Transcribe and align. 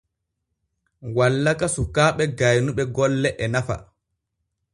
Wallaka 1.15 1.65
suukaaɓe 1.75 2.23
gaynuɓe 2.39 2.83
golle 2.95 3.29
e 3.43 3.45
nafa. 3.53 3.75